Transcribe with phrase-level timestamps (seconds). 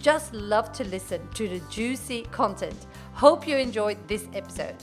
[0.00, 2.86] just love to listen to the juicy content.
[3.12, 4.76] Hope you enjoyed this episode.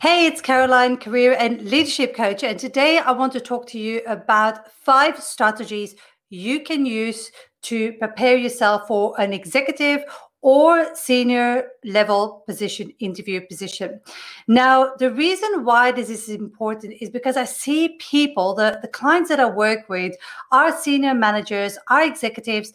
[0.00, 4.00] Hey, it's Caroline, career and leadership coach, and today I want to talk to you
[4.06, 5.94] about five strategies
[6.30, 7.30] you can use
[7.64, 10.02] to prepare yourself for an executive
[10.42, 14.00] or senior level position, interview position.
[14.48, 19.28] Now, the reason why this is important is because I see people, the, the clients
[19.28, 20.14] that I work with,
[20.50, 22.72] are senior managers, are executives.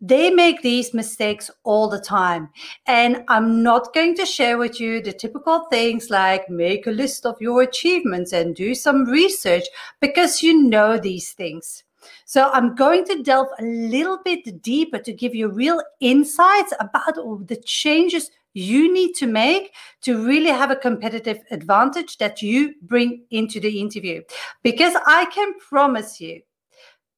[0.00, 2.48] They make these mistakes all the time.
[2.86, 7.26] And I'm not going to share with you the typical things like make a list
[7.26, 9.64] of your achievements and do some research
[10.00, 11.82] because you know these things.
[12.24, 17.14] So I'm going to delve a little bit deeper to give you real insights about
[17.46, 23.24] the changes you need to make to really have a competitive advantage that you bring
[23.30, 24.22] into the interview.
[24.62, 26.42] Because I can promise you,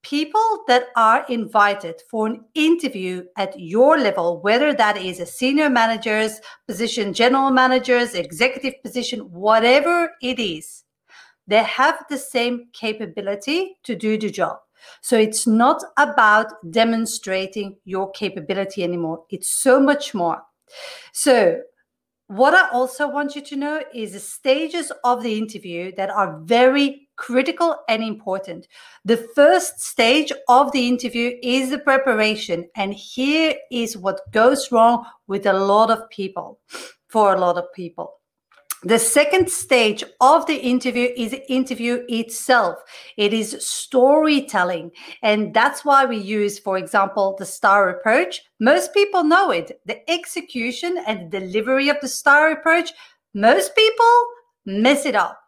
[0.02, 5.70] people that are invited for an interview at your level, whether that is a senior
[5.70, 10.84] manager's position, general manager's, executive position, whatever it is,
[11.46, 14.58] they have the same capability to do the job.
[15.00, 19.24] So it's not about demonstrating your capability anymore.
[19.30, 20.42] It's so much more.
[21.12, 21.60] So
[22.28, 26.40] what I also want you to know is the stages of the interview that are
[26.40, 28.68] very critical and important.
[29.04, 32.68] The first stage of the interview is the preparation.
[32.74, 36.58] And here is what goes wrong with a lot of people,
[37.08, 38.14] for a lot of people.
[38.84, 42.78] The second stage of the interview is the interview itself.
[43.16, 44.90] It is storytelling.
[45.22, 48.42] And that's why we use, for example, the STAR approach.
[48.58, 49.80] Most people know it.
[49.86, 52.90] The execution and delivery of the STAR approach,
[53.34, 54.26] most people
[54.66, 55.41] mess it up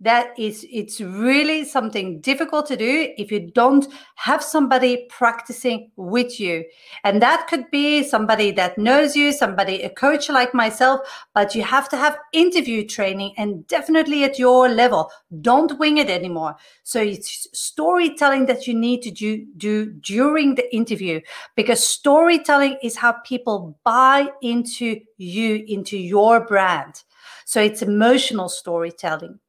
[0.00, 6.38] that is it's really something difficult to do if you don't have somebody practicing with
[6.38, 6.64] you.
[7.02, 11.00] And that could be somebody that knows you somebody a coach like myself
[11.34, 15.10] but you have to have interview training and definitely at your level.
[15.40, 16.54] Don't wing it anymore.
[16.84, 21.20] So it's storytelling that you need to do, do during the interview
[21.56, 27.02] because storytelling is how people buy into you into your brand.
[27.44, 29.40] So it's emotional storytelling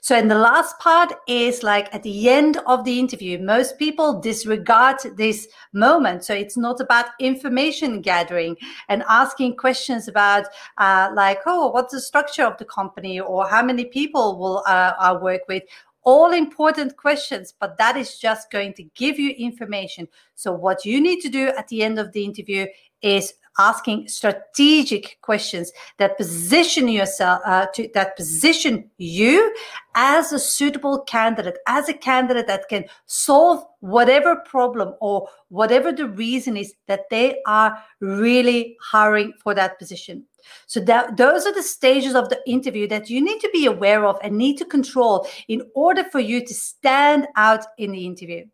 [0.00, 4.20] so, and the last part is like at the end of the interview, most people
[4.20, 6.24] disregard this moment.
[6.24, 8.56] So, it's not about information gathering
[8.88, 10.46] and asking questions about,
[10.78, 14.92] uh, like, oh, what's the structure of the company or how many people will uh,
[14.98, 15.62] I work with?
[16.06, 20.06] all important questions, but that is just going to give you information.
[20.34, 22.66] So, what you need to do at the end of the interview
[23.04, 29.54] is asking strategic questions that position yourself uh, to, that position you
[29.94, 36.08] as a suitable candidate as a candidate that can solve whatever problem or whatever the
[36.08, 40.24] reason is that they are really hiring for that position.
[40.66, 44.04] So that those are the stages of the interview that you need to be aware
[44.04, 48.44] of and need to control in order for you to stand out in the interview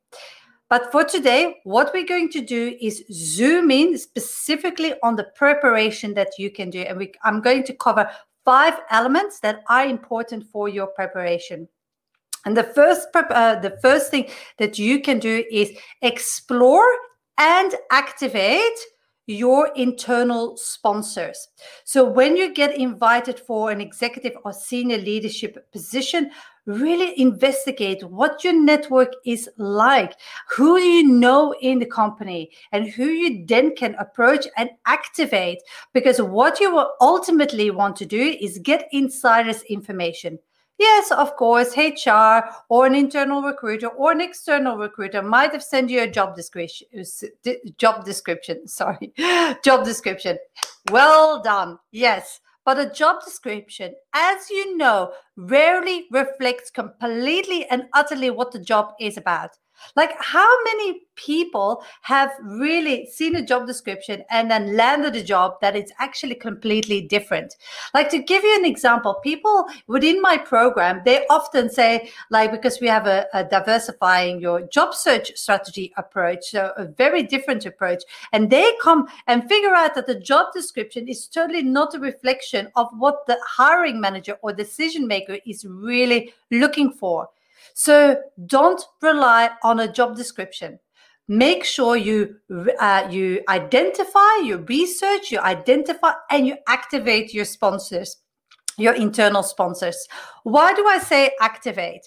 [0.70, 6.14] but for today, what we're going to do is zoom in specifically on the preparation
[6.14, 6.82] that you can do.
[6.82, 8.08] And we, I'm going to cover
[8.44, 11.68] five elements that are important for your preparation.
[12.46, 16.86] And the first, uh, the first thing that you can do is explore
[17.36, 18.78] and activate
[19.26, 21.48] your internal sponsors.
[21.84, 26.30] So when you get invited for an executive or senior leadership position,
[26.66, 30.14] really investigate what your network is like,
[30.48, 35.58] who you know in the company, and who you then can approach and activate.
[35.92, 40.38] Because what you will ultimately want to do is get insiders information.
[40.80, 42.40] Yes, of course, HR
[42.70, 46.86] or an internal recruiter or an external recruiter might have sent you a job description.
[47.76, 49.12] Job description, sorry,
[49.62, 50.38] job description.
[50.90, 51.78] Well done.
[51.92, 52.40] Yes,
[52.70, 58.92] but a job description, as you know, rarely reflects completely and utterly what the job
[59.00, 59.50] is about.
[59.96, 65.54] Like, how many people have really seen a job description and then landed a job
[65.60, 67.56] that is actually completely different?
[67.94, 72.80] Like, to give you an example, people within my program, they often say, like, because
[72.80, 78.02] we have a, a diversifying your job search strategy approach, so a very different approach,
[78.32, 82.68] and they come and figure out that the job description is totally not a reflection
[82.76, 87.28] of what the hiring manager or decision maker is really looking for.
[87.80, 90.78] So don't rely on a job description.
[91.28, 92.36] Make sure you
[92.78, 98.18] uh, you identify, you research, you identify, and you activate your sponsors,
[98.76, 99.96] your internal sponsors.
[100.42, 102.06] Why do I say activate?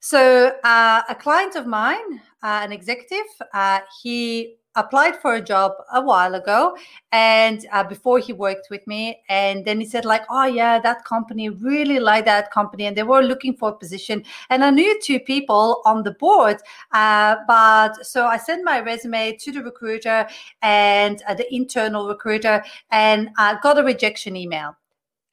[0.00, 5.72] So uh, a client of mine, uh, an executive, uh, he applied for a job
[5.92, 6.76] a while ago
[7.12, 11.04] and uh, before he worked with me and then he said like oh yeah that
[11.04, 14.22] company really like that company and they were looking for a position.
[14.50, 16.56] And i knew two people on the board
[16.92, 20.26] uh, but so i sent my resume to the recruiter
[20.62, 24.76] and uh, the internal recruiter and i got a rejection email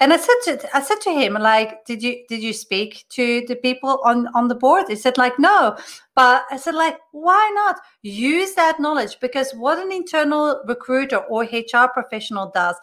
[0.01, 3.45] and I said to I said to him, like, did you did you speak to
[3.47, 4.85] the people on on the board?
[4.89, 5.77] He said, like, no.
[6.15, 9.19] But I said, like, why not use that knowledge?
[9.21, 12.75] Because what an internal recruiter or HR professional does,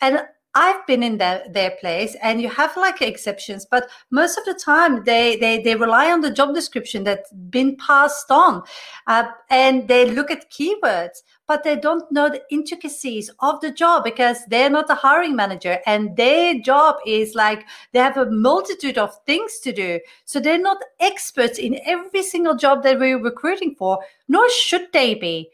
[0.00, 0.22] and
[0.54, 4.52] I've been in their, their place and you have like exceptions, but most of the
[4.52, 8.62] time they, they, they rely on the job description that's been passed on
[9.06, 14.04] uh, and they look at keywords, but they don't know the intricacies of the job
[14.04, 18.96] because they're not a hiring manager and their job is like they have a multitude
[18.96, 20.00] of things to do.
[20.24, 25.14] So they're not experts in every single job that we're recruiting for, nor should they
[25.14, 25.50] be.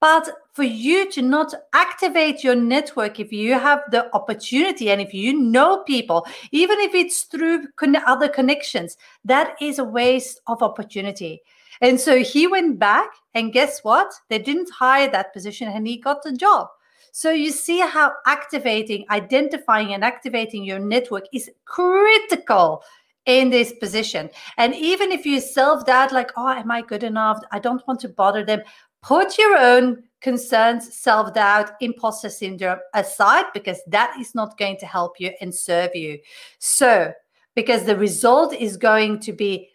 [0.00, 5.12] But for you to not activate your network, if you have the opportunity and if
[5.12, 7.66] you know people, even if it's through
[8.06, 11.42] other connections, that is a waste of opportunity.
[11.80, 14.12] And so he went back, and guess what?
[14.28, 16.68] They didn't hire that position and he got the job.
[17.12, 22.82] So you see how activating, identifying, and activating your network is critical
[23.26, 24.30] in this position.
[24.56, 27.40] And even if you self doubt, like, oh, am I good enough?
[27.52, 28.62] I don't want to bother them.
[29.02, 34.86] Put your own concerns, self doubt, imposter syndrome aside because that is not going to
[34.86, 36.18] help you and serve you.
[36.58, 37.12] So,
[37.54, 39.70] because the result is going to be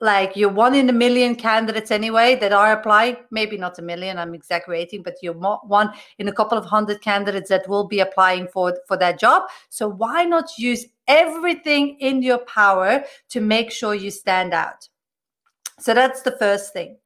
[0.00, 3.16] like you're one in a million candidates anyway that are applying.
[3.30, 7.48] Maybe not a million i'm exaggerating but you're one in a couple of hundred candidates
[7.50, 9.44] that will be applying for for that job.
[9.68, 14.88] So why not use everything in your power to make sure you stand out?
[15.78, 16.96] So that's the first thing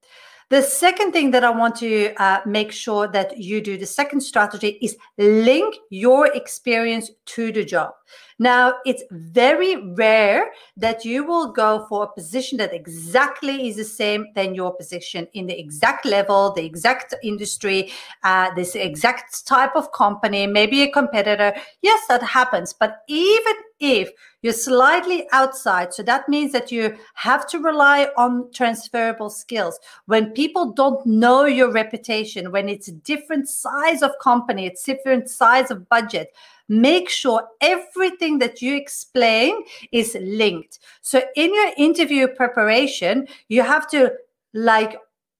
[0.48, 4.20] the second thing that I want to uh, make sure that you do, the second
[4.20, 7.92] strategy is link your experience to the job.
[8.38, 13.84] Now, it's very rare that you will go for a position that exactly is the
[13.84, 17.92] same than your position in the exact level, the exact industry,
[18.24, 21.54] uh, this exact type of company, maybe a competitor.
[21.80, 22.74] Yes, that happens.
[22.74, 24.10] But even if
[24.42, 29.78] you're slightly outside, so that means that you have to rely on transferable skills.
[30.06, 35.30] When people don't know your reputation, when it's a different size of company, it's different
[35.30, 36.34] size of budget,
[36.68, 40.78] make sure everything that you explain is linked.
[41.02, 44.12] So in your interview preparation, you have to
[44.54, 44.96] like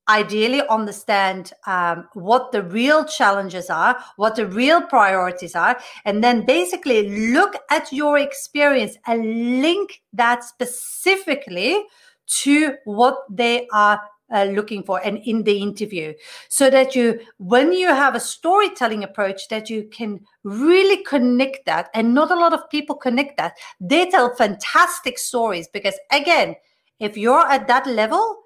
[0.09, 6.45] ideally understand um, what the real challenges are, what the real priorities are, and then
[6.45, 11.83] basically look at your experience and link that specifically
[12.27, 14.01] to what they are
[14.33, 16.13] uh, looking for and in the interview
[16.49, 21.89] so that you when you have a storytelling approach that you can really connect that
[21.93, 23.53] and not a lot of people connect that.
[23.79, 26.55] They tell fantastic stories because again
[26.99, 28.37] if you're at that level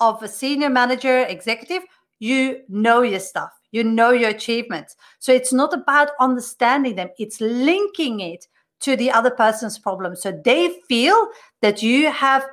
[0.00, 1.82] of a senior manager executive
[2.18, 4.96] you know your stuff you know your achievements.
[5.18, 8.46] So it's not about understanding them it's linking it
[8.80, 10.14] to the other person's problem.
[10.16, 11.28] So they feel
[11.62, 12.44] that you have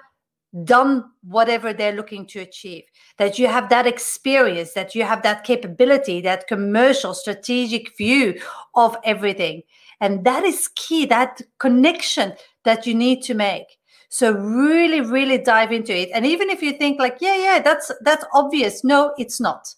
[0.64, 2.84] done whatever they're looking to achieve
[3.18, 8.40] that you have that experience that you have that capability that commercial strategic view
[8.76, 9.62] of everything.
[10.02, 13.78] And that is key that connection that you need to make.
[14.10, 16.10] So really really dive into it.
[16.14, 19.76] And even if you think like yeah yeah that's that's obvious no it's not.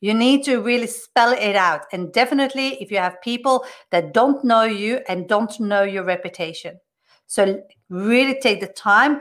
[0.00, 1.82] You need to really spell it out.
[1.92, 6.80] And definitely if you have people that don't know you and don't know your reputation
[7.26, 9.20] so really take the time.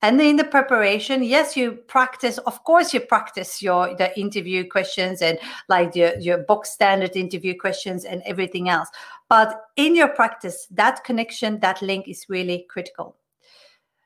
[0.00, 5.22] And in the preparation yes you practice of course you practice your the interview questions
[5.22, 8.88] and like your your box standard interview questions and everything else.
[9.28, 13.16] But in your practice that connection that link is really critical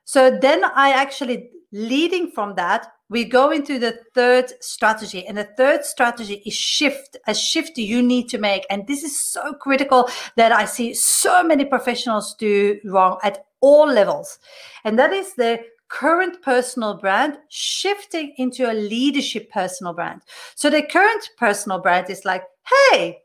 [0.05, 5.25] so then i actually leading from that, we go into the third strategy.
[5.25, 8.65] And the third strategy is shift, a shift you need to make.
[8.69, 10.07] And this is so critical
[10.37, 14.39] that I see so many professionals do wrong at all levels.
[14.85, 20.21] And that is the current personal brand shifting into a leadership personal brand.
[20.55, 22.43] So the current personal brand is like,
[22.91, 23.19] hey,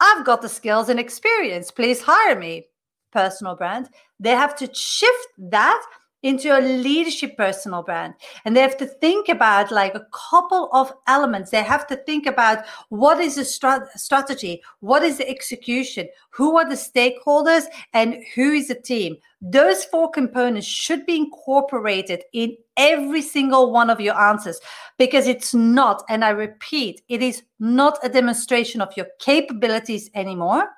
[0.00, 1.70] I've got the skills and experience.
[1.70, 2.66] Please hire me.
[3.12, 3.88] Personal brand.
[4.18, 5.82] They have to shift that
[6.22, 8.14] into a leadership personal brand
[8.44, 12.26] and they have to think about like a couple of elements they have to think
[12.26, 18.16] about what is the strat- strategy what is the execution who are the stakeholders and
[18.34, 24.00] who is the team those four components should be incorporated in every single one of
[24.00, 24.60] your answers
[24.98, 30.68] because it's not and i repeat it is not a demonstration of your capabilities anymore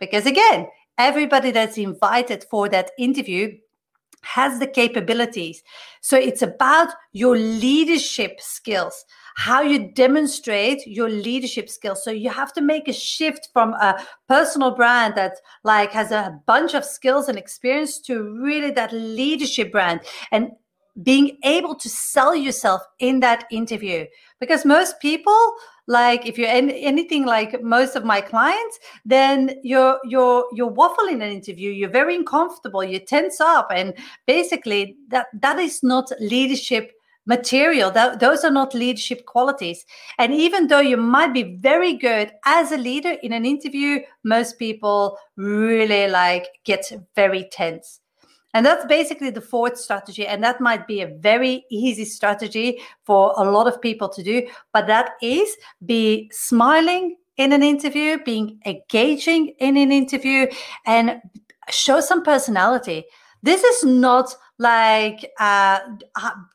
[0.00, 0.66] because again
[0.98, 3.56] everybody that's invited for that interview
[4.22, 5.62] has the capabilities.
[6.00, 9.04] So it's about your leadership skills,
[9.36, 12.02] how you demonstrate your leadership skills.
[12.02, 16.38] So you have to make a shift from a personal brand that like has a
[16.46, 20.00] bunch of skills and experience to really that leadership brand
[20.32, 20.50] and
[21.02, 24.04] being able to sell yourself in that interview
[24.40, 25.54] because most people
[25.88, 31.22] like if you're anything like most of my clients then you're you're you're waffling in
[31.22, 33.94] an interview you're very uncomfortable you tense up and
[34.26, 36.92] basically that that is not leadership
[37.28, 37.90] material.
[37.90, 39.84] That those are not leadership qualities.
[40.18, 44.58] And even though you might be very good as a leader in an interview most
[44.58, 48.00] people really like get very tense
[48.54, 50.26] and that's basically the fourth strategy.
[50.26, 54.46] And that might be a very easy strategy for a lot of people to do.
[54.72, 60.46] But that is be smiling in an interview, being engaging in an interview,
[60.86, 61.20] and
[61.70, 63.04] show some personality.
[63.42, 65.78] This is not like uh,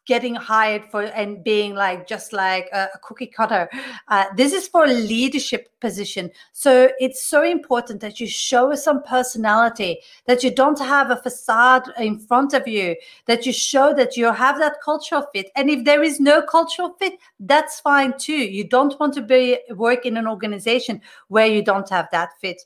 [0.06, 3.70] getting hired for and being like just like a, cookie cutter.
[4.10, 6.30] Uh, this is for a leadership position.
[6.52, 11.90] So it's so important that you show some personality, that you don't have a facade
[11.98, 12.96] in front of you,
[13.26, 15.50] that you show that you have that cultural fit.
[15.56, 18.34] And if there is no cultural fit, that's fine too.
[18.34, 22.64] You don't want to be work in an organization where you don't have that fit.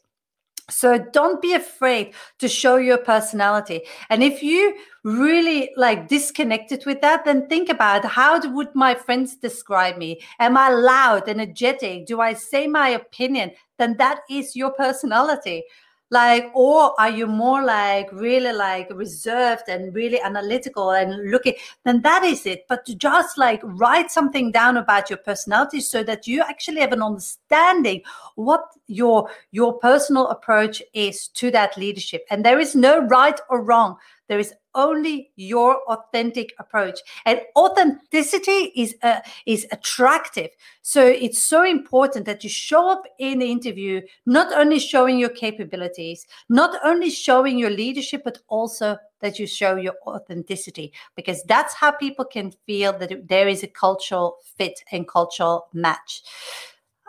[0.69, 3.81] So don't be afraid to show your personality.
[4.09, 9.37] And if you really like disconnected with that, then think about how would my friends
[9.37, 10.19] describe me?
[10.39, 12.05] Am I loud, energetic?
[12.05, 13.51] Do I say my opinion?
[13.77, 15.63] Then that is your personality
[16.09, 21.53] like or are you more like really like reserved and really analytical and looking?
[21.83, 22.65] Then that is it.
[22.69, 26.93] But to just like write something down about your personality so that you actually have
[26.93, 28.01] an understanding
[28.35, 32.25] what your your personal approach is to that leadership.
[32.29, 33.97] And there is no right or wrong.
[34.27, 36.99] There is only your authentic approach.
[37.25, 40.51] And authenticity is uh, is attractive.
[40.81, 45.29] So it's so important that you show up in the interview not only showing your
[45.29, 51.73] capabilities not only showing your leadership but also that you show your authenticity because that's
[51.73, 56.23] how people can feel that there is a cultural fit and cultural match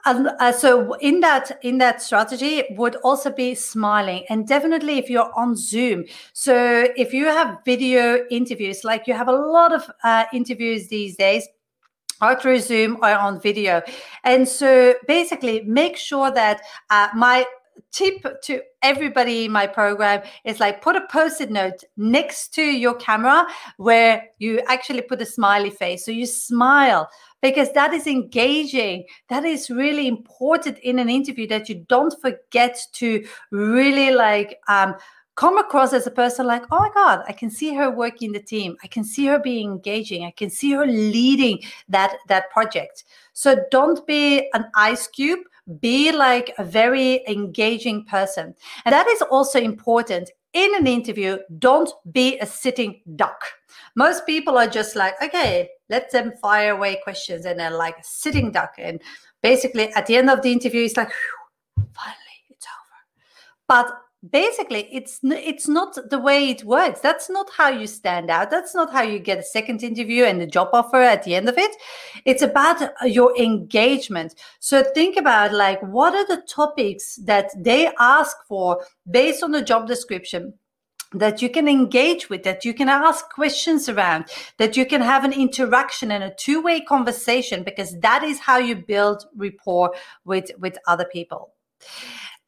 [0.09, 4.25] uh, so in that in that strategy would also be smiling.
[4.29, 6.05] And definitely if you're on zoom.
[6.33, 11.17] So if you have video interviews like you have a lot of uh, interviews these
[11.17, 11.47] days
[12.21, 13.83] are through zoom or on video.
[14.25, 17.47] And so basically make sure that uh, my
[17.93, 22.95] tip to everybody in my program is like put a post-it note next to your
[22.95, 27.09] camera where you actually put a smiley face so you smile
[27.43, 29.05] because that is engaging.
[29.29, 34.95] That is really important in an interview that you don't forget to really like um,
[35.37, 38.43] come across as a person like, oh my God, I can see her working the
[38.43, 38.77] team.
[38.83, 40.25] I can see her being engaging.
[40.25, 43.05] I can see her leading that that project.
[43.35, 45.41] So don't be an ice cube.
[45.81, 48.55] Be like a very engaging person.
[48.85, 51.39] And that is also important in an interview.
[51.59, 53.45] Don't be a sitting duck.
[53.95, 58.05] Most people are just like, okay, let them fire away questions and they're like a
[58.05, 58.75] sitting duck.
[58.79, 59.01] And
[59.43, 61.11] basically, at the end of the interview, it's like,
[61.77, 63.01] finally, it's over.
[63.67, 63.93] But
[64.29, 67.01] basically it's it's not the way it works.
[67.01, 68.51] That's not how you stand out.
[68.51, 71.49] That's not how you get a second interview and a job offer at the end
[71.49, 71.71] of it.
[72.25, 74.35] It's about uh, your engagement.
[74.59, 79.63] So think about like what are the topics that they ask for based on the
[79.63, 80.55] job description
[81.13, 84.27] that you can engage with, that you can ask questions around,
[84.59, 88.77] that you can have an interaction and a two-way conversation, because that is how you
[88.77, 89.95] build rapport
[90.27, 91.55] with, with other people.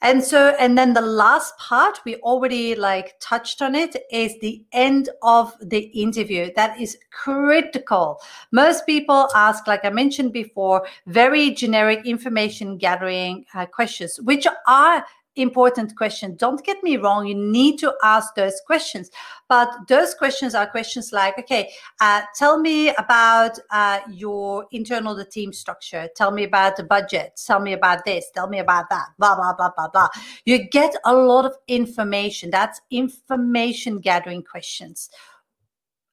[0.02, 4.62] And so and then the last part we already like touched on it is the
[4.72, 6.50] end of the interview.
[6.56, 8.20] That is critical.
[8.50, 15.04] Most people ask like i mentioned before very generic information gathering uh, questions which are
[15.36, 16.36] important question.
[16.36, 19.10] Don't get me wrong, you need to ask those questions.
[19.48, 21.70] But those questions are questions like, okay,
[22.00, 26.08] uh, tell me about uh, your internal the team structure.
[26.16, 27.40] Tell me about the budget.
[27.44, 28.26] Tell me about this.
[28.34, 29.08] Tell me about that.
[29.18, 30.08] Blah, blah, blah, blah, blah.
[30.44, 32.50] You get a lot of information.
[32.50, 35.10] That's information gathering questions.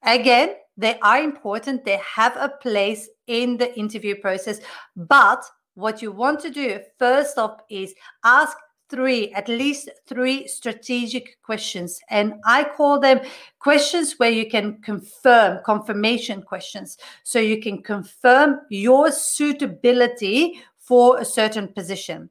[0.04, 1.84] Again, they are important.
[1.84, 4.60] They have a place in the interview process.
[4.96, 5.44] But
[5.74, 7.94] what you want to do first off is
[8.24, 8.58] ask
[8.90, 12.00] three, at least three strategic questions.
[12.10, 13.22] And I call them
[13.60, 16.98] questions where you can confirm, confirmation questions.
[17.24, 22.30] So you can confirm your suitability for a certain position.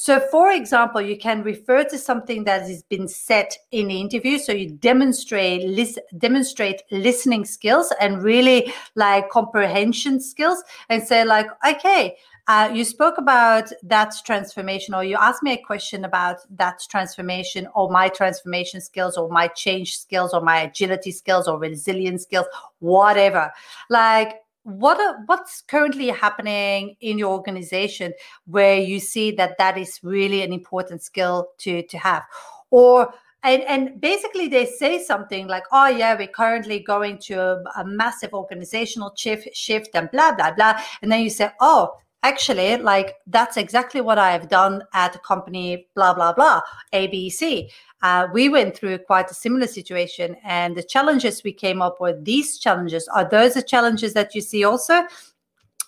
[0.00, 4.38] So, for example, you can refer to something that has been said in the interview.
[4.38, 11.48] So you demonstrate lis- demonstrate listening skills and really like comprehension skills, and say like,
[11.68, 12.16] okay,
[12.48, 17.68] uh, you spoke about that transformation, or you asked me a question about that transformation,
[17.74, 22.46] or my transformation skills, or my change skills, or my agility skills, or resilience skills,
[22.78, 23.52] whatever.
[23.90, 28.14] Like, what are, what's currently happening in your organization
[28.46, 32.22] where you see that that is really an important skill to to have,
[32.70, 33.12] or
[33.42, 37.84] and and basically they say something like oh yeah we're currently going to a, a,
[37.84, 43.14] massive organizational shift shift and blah blah blah and then you say oh actually like
[43.28, 46.60] that's exactly what i've done at company blah blah blah
[46.92, 47.68] abc
[48.00, 52.24] uh, we went through quite a similar situation and the challenges we came up with
[52.24, 55.02] these challenges are those the challenges that you see also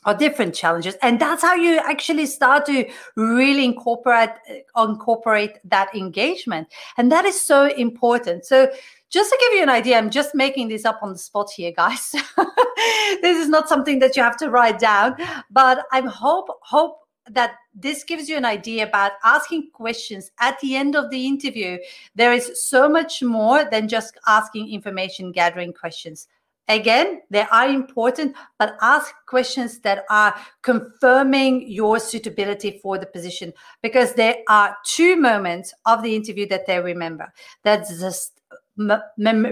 [0.04, 4.30] are different challenges and that's how you actually start to really incorporate
[4.76, 6.66] incorporate that engagement
[6.96, 8.70] and that is so important so
[9.10, 11.72] just to give you an idea, I'm just making this up on the spot here,
[11.72, 12.12] guys.
[13.20, 15.16] this is not something that you have to write down,
[15.50, 20.76] but I hope hope that this gives you an idea about asking questions at the
[20.76, 21.78] end of the interview.
[22.14, 26.28] There is so much more than just asking information gathering questions.
[26.68, 33.52] Again, they are important, but ask questions that are confirming your suitability for the position
[33.82, 37.32] because there are two moments of the interview that they remember.
[37.64, 38.40] That's just
[38.76, 39.02] mem-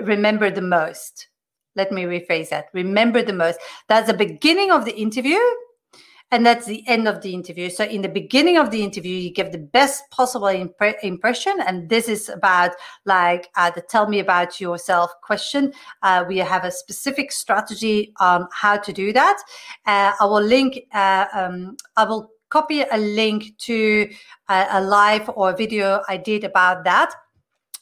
[0.04, 1.28] remember the most.
[1.74, 2.66] Let me rephrase that.
[2.72, 3.58] Remember the most.
[3.88, 5.38] That's the beginning of the interview
[6.30, 7.70] and that's the end of the interview.
[7.70, 11.88] So, in the beginning of the interview, you give the best possible impre- impression, and
[11.88, 12.72] this is about
[13.04, 15.72] like uh, the "tell me about yourself" question.
[16.02, 19.38] Uh, we have a specific strategy on how to do that.
[19.86, 20.78] Uh, I will link.
[20.92, 24.08] Uh, um, I will copy a link to
[24.48, 27.12] a, a live or video I did about that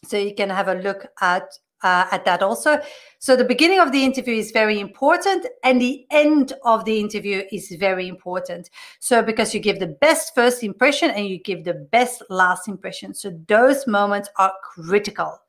[0.05, 1.45] so you can have a look at
[1.83, 2.79] uh, at that also.
[3.19, 7.43] So the beginning of the interview is very important, and the end of the interview
[7.51, 8.71] is very important.
[9.01, 13.15] So because you give the best first impression and you give the best last impression,
[13.15, 15.41] so those moments are critical.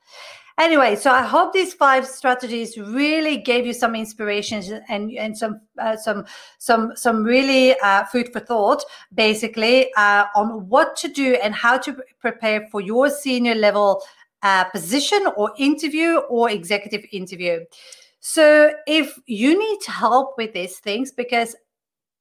[0.60, 5.62] Anyway, so I hope these five strategies really gave you some inspiration and and some
[5.80, 6.26] uh, some
[6.58, 11.78] some some really uh, food for thought, basically uh, on what to do and how
[11.78, 14.02] to prepare for your senior level
[14.44, 17.60] uh, position or interview or executive interview.
[18.20, 21.56] So if you need help with these things, because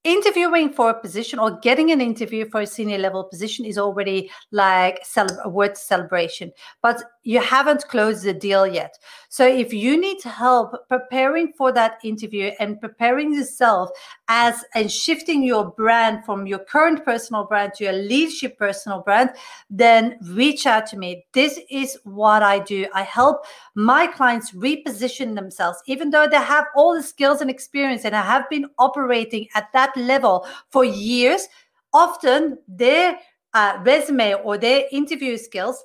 [0.07, 4.31] interviewing for a position or getting an interview for a senior level position is already
[4.53, 8.97] like a word celebration but you haven't closed the deal yet.
[9.31, 13.91] So if you need help preparing for that interview and preparing yourself
[14.29, 19.31] as and shifting your brand from your current personal brand to your leadership personal brand
[19.69, 21.27] then reach out to me.
[21.33, 22.87] This is what i do.
[22.95, 25.83] I help my clients reposition themselves.
[25.87, 29.73] Even though they have all the skills and experience and i have been operating at
[29.73, 31.49] that level for years,
[31.93, 33.19] often their
[33.53, 35.83] uh, resume or their interview skills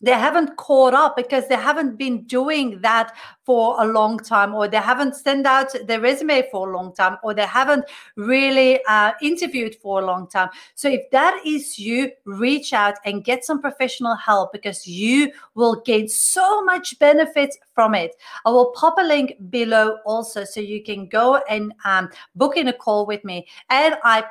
[0.00, 4.68] they haven't caught up because they haven't been doing that for a long time or
[4.68, 7.84] they haven't sent out their resume for a long time or they haven't
[8.16, 10.48] really uh, interviewed for a long time.
[10.74, 15.80] So if that is you reach out and get some professional help because you will
[15.82, 18.16] gain so much benefit from it.
[18.44, 22.68] I will pop a link below also so you can go and um, book in
[22.68, 23.46] a call with me.
[23.70, 24.24] And i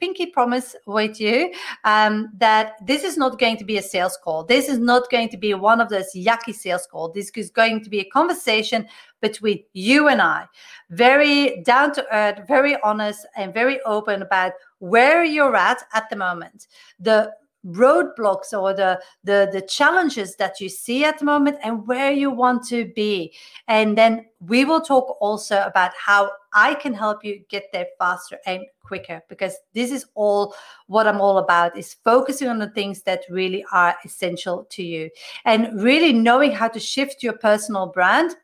[0.00, 1.52] pinky promise with you
[1.84, 4.44] um, that this is not going to be a sales call.
[4.44, 7.12] This is not going to be one of those yucky sales calls.
[7.14, 8.86] This is going to be a conversation
[9.20, 10.46] between you and I,
[10.90, 16.16] very down to earth, very honest, and very open about where you're at at the
[16.16, 16.68] moment.
[17.00, 17.32] The
[17.66, 22.30] roadblocks or the, the the challenges that you see at the moment and where you
[22.30, 23.34] want to be.
[23.66, 28.38] And then we will talk also about how i can help you get there faster
[28.46, 30.54] and quicker because this is all
[30.86, 35.10] what i'm all about is focusing on the things that really are essential to you.
[35.44, 38.36] And really knowing how to shift your personal brand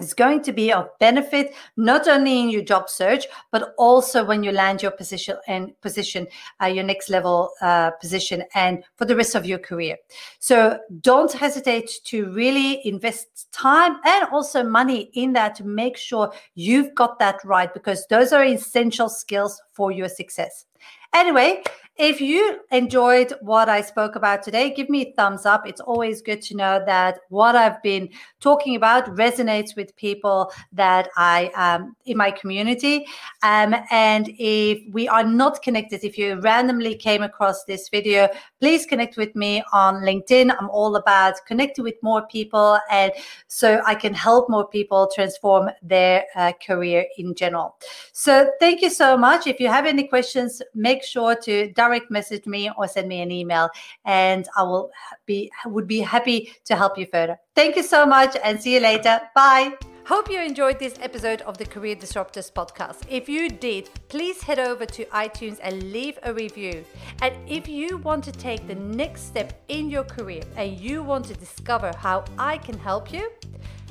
[0.00, 4.42] is going to be of benefit not only in your job search but also when
[4.42, 6.26] you land your position and position
[6.62, 9.96] uh, your next level uh, position and for the rest of your career.
[10.38, 16.32] So don't hesitate to really invest time and also money in that to make sure
[16.54, 20.66] you've got that right because those are essential skills for your success
[21.12, 21.62] anyway
[22.00, 25.66] if you enjoyed what I spoke about today, give me a thumbs up.
[25.66, 28.08] It's always good to know that what I've been
[28.40, 33.04] talking about resonates with people that I um, in my community.
[33.42, 38.86] Um, and if we are not connected, if you randomly came across this video, please
[38.86, 40.56] connect with me on LinkedIn.
[40.58, 43.12] I'm all about connecting with more people, and
[43.48, 47.76] so I can help more people transform their uh, career in general.
[48.12, 49.46] So thank you so much.
[49.46, 53.30] If you have any questions, make sure to direct message me or send me an
[53.30, 53.68] email
[54.04, 54.90] and I will
[55.26, 57.38] be would be happy to help you further.
[57.54, 59.20] Thank you so much and see you later.
[59.34, 59.74] Bye.
[60.06, 63.02] Hope you enjoyed this episode of the Career Disruptors podcast.
[63.08, 66.84] If you did, please head over to iTunes and leave a review.
[67.22, 71.26] And if you want to take the next step in your career and you want
[71.26, 73.30] to discover how I can help you,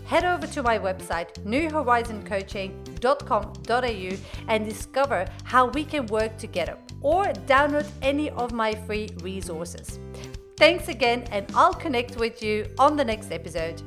[0.09, 4.17] head over to my website, newhorizoncoaching.com.au,
[4.47, 9.99] and discover how we can work together or download any of my free resources.
[10.57, 13.83] Thanks again, and I'll connect with you on the next episode.